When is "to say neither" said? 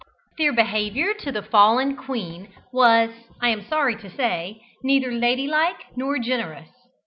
3.97-5.11